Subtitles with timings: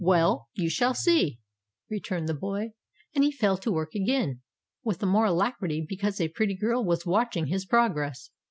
[0.03, 1.37] "Well—you shall see,"
[1.87, 2.71] returned the boy;
[3.13, 4.41] and he fell to work again
[4.83, 8.31] with the more alacrity because a pretty girl was watching his progress.